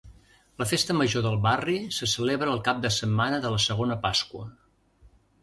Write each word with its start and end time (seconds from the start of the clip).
La 0.61 0.65
festa 0.69 0.95
major 1.01 1.21
del 1.25 1.37
barri 1.43 1.75
se 1.97 2.09
celebra 2.15 2.55
el 2.57 2.63
cap 2.69 2.81
de 2.87 2.91
setmana 2.97 3.41
de 3.45 3.53
la 3.59 3.61
segona 3.67 4.01
Pasqua. 4.09 4.49